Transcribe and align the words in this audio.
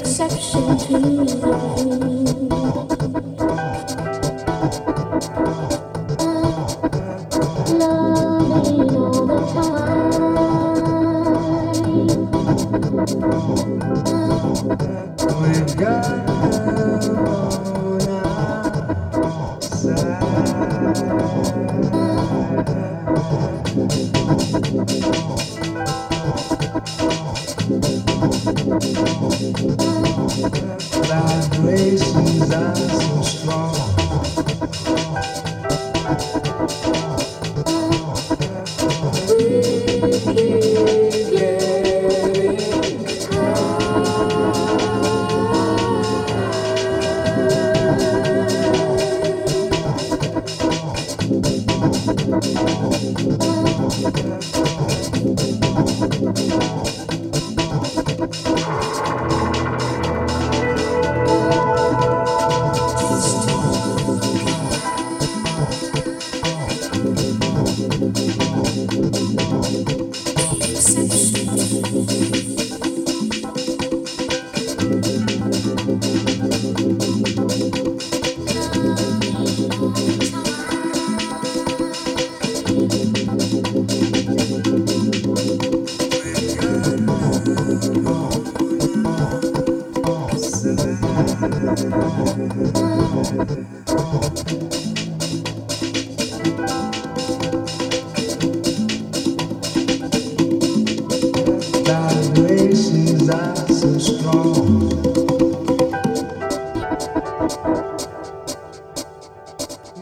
exception 0.00 0.78
to 0.78 0.98
the 1.38 1.73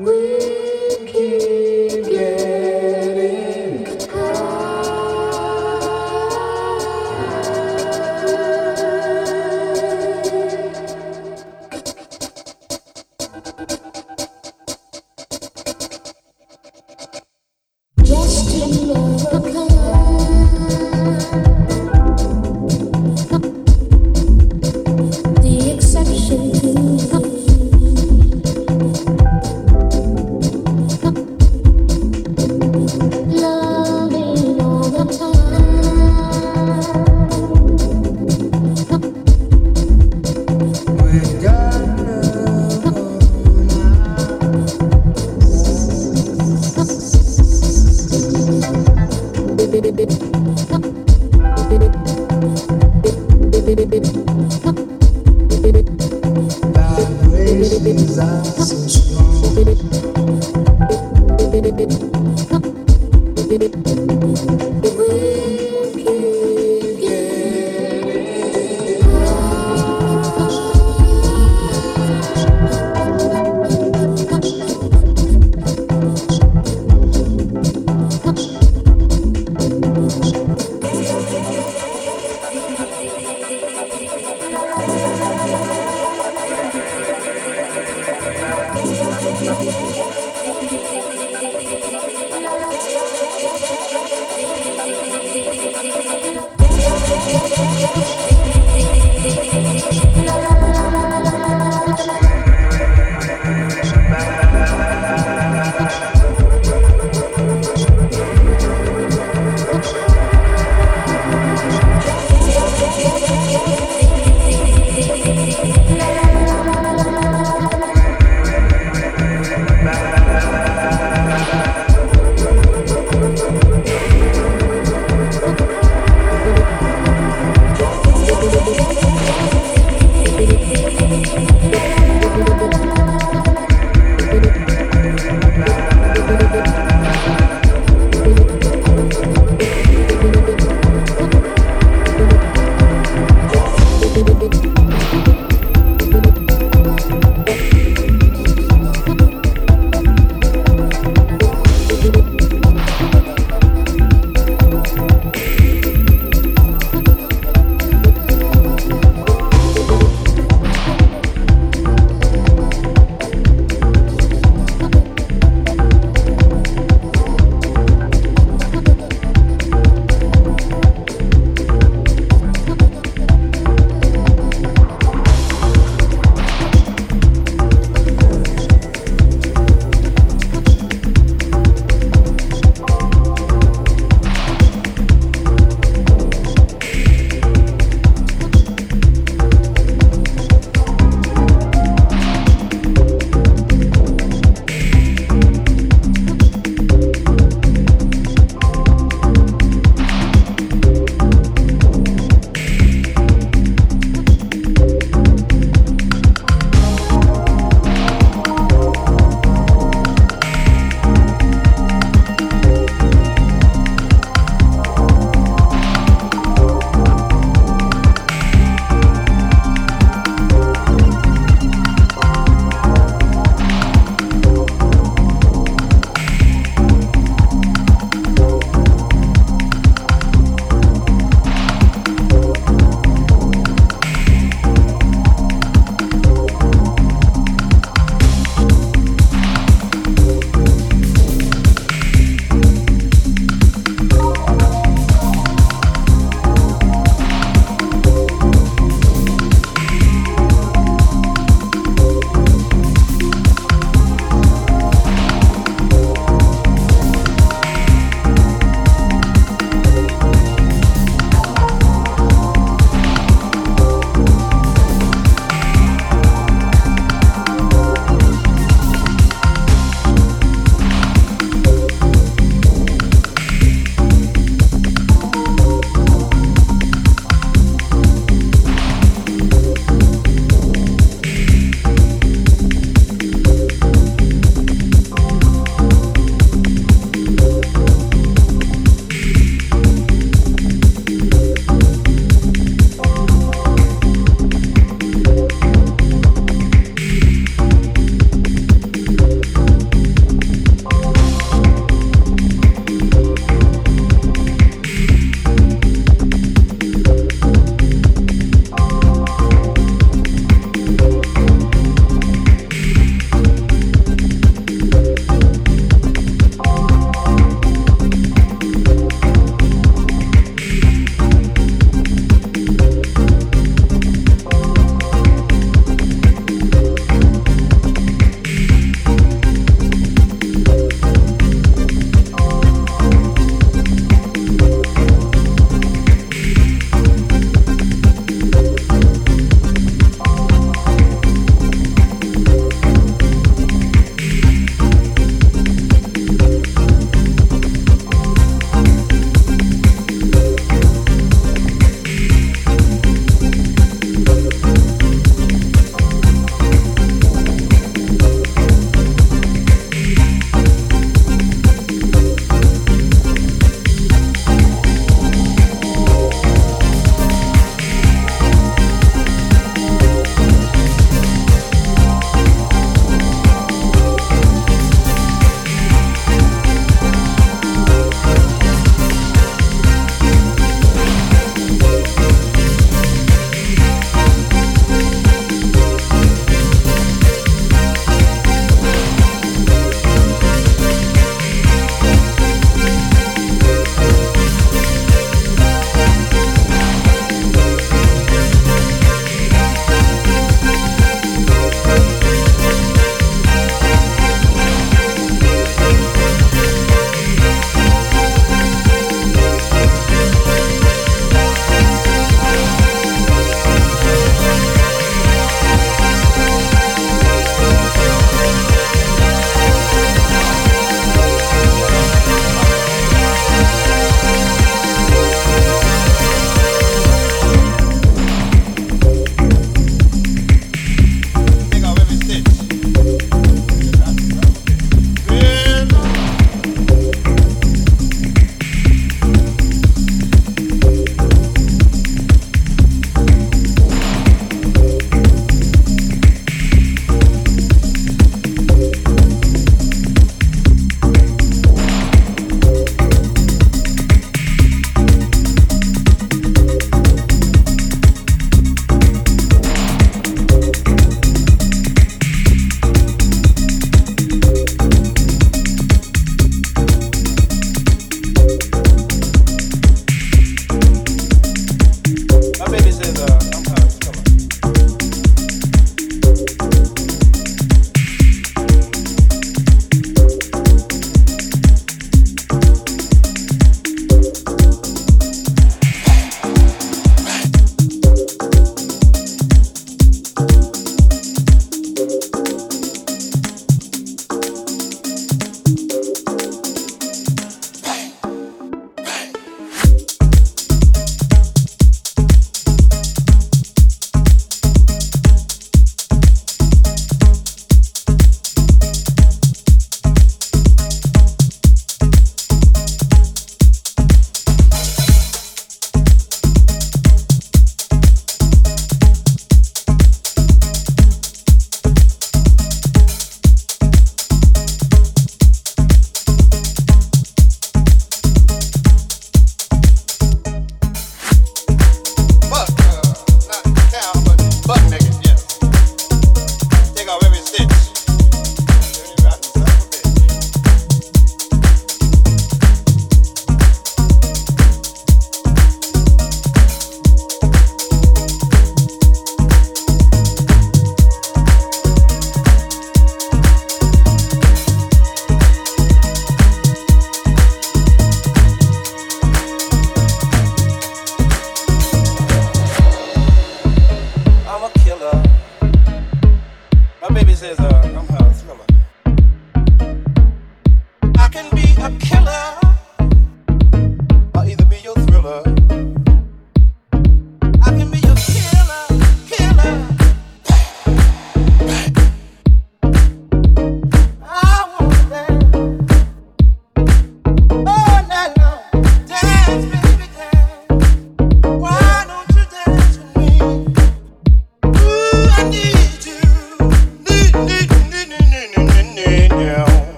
We 0.00 0.38
keep. 1.12 1.59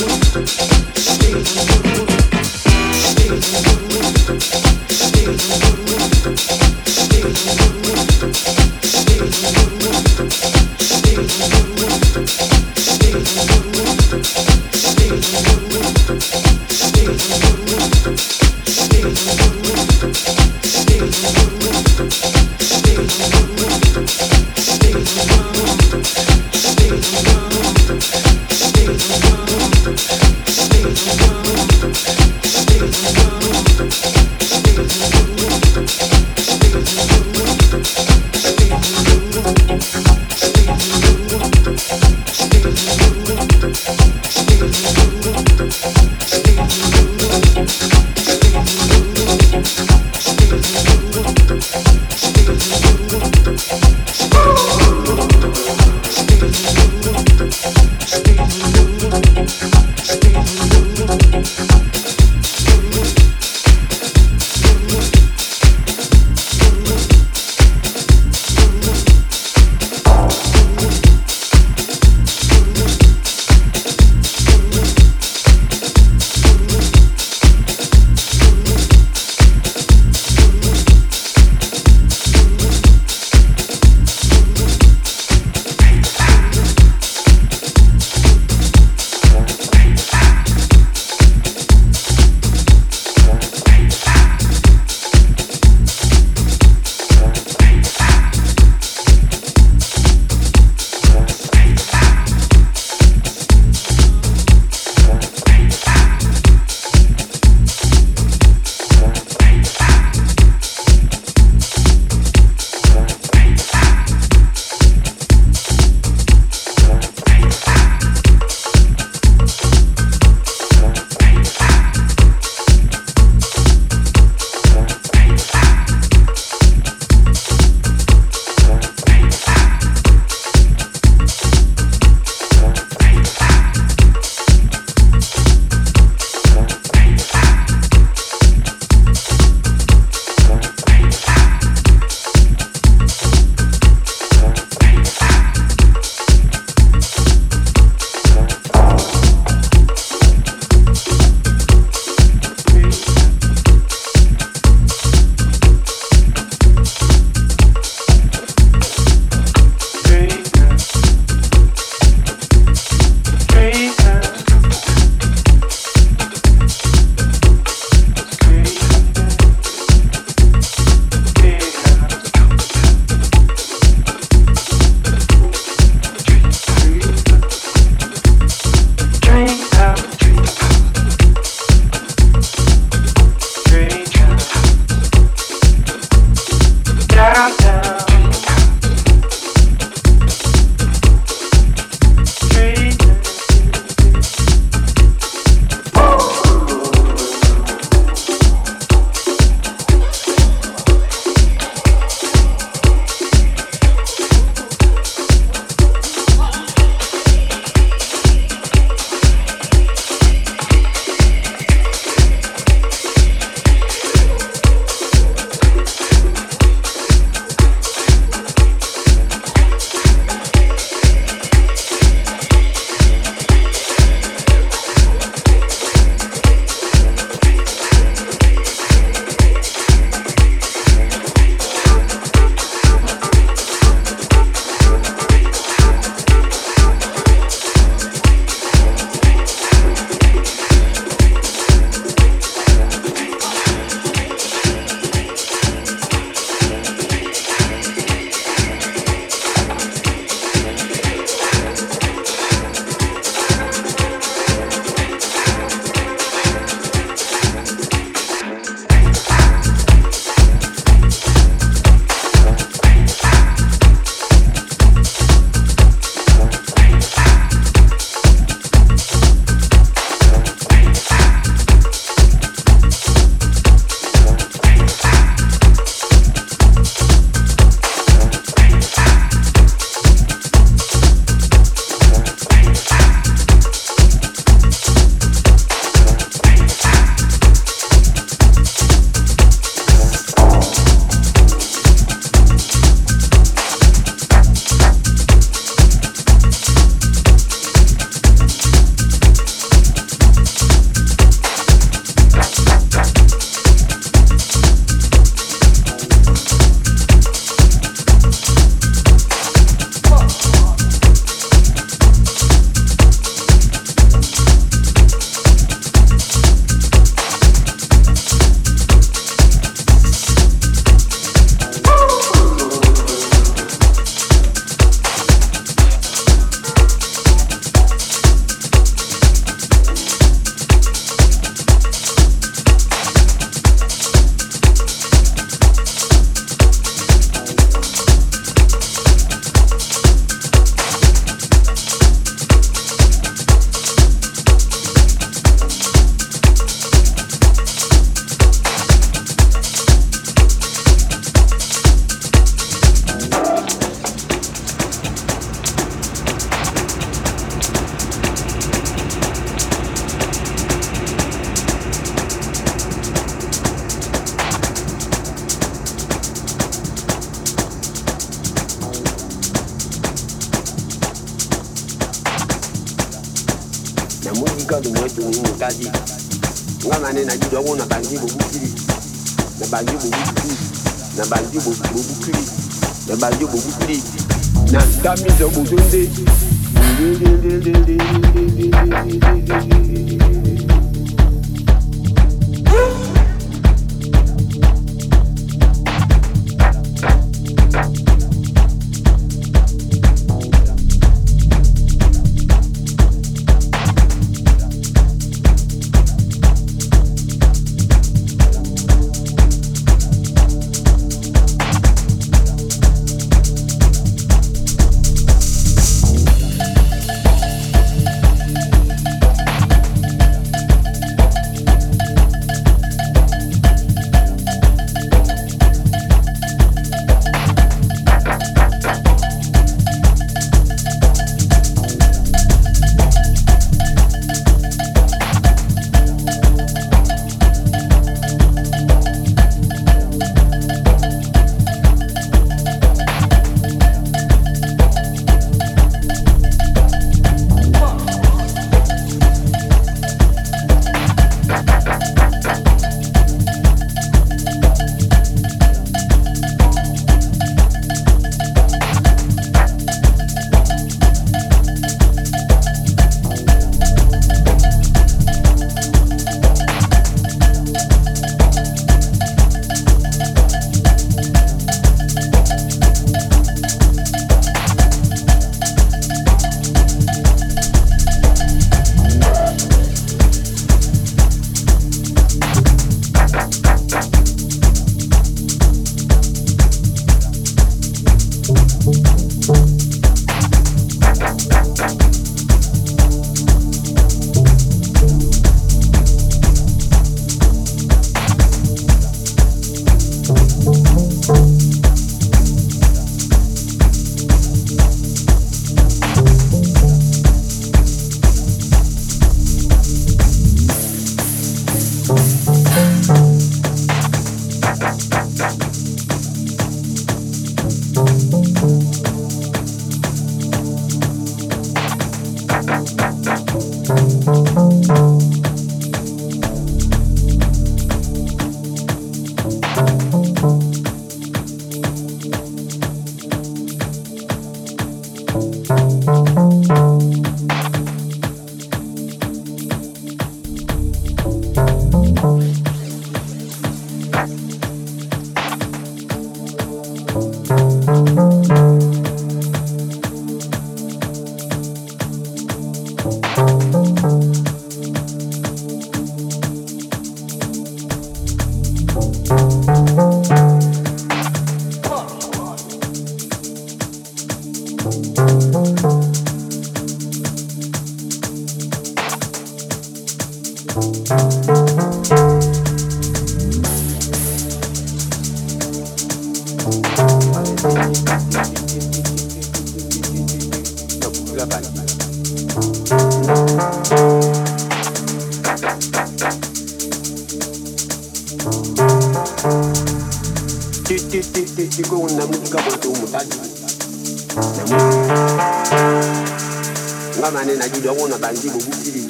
naji 597.63 597.81
dongo 597.81 598.07
na 598.07 598.17
bandi 598.17 598.49
bobukili 598.49 599.03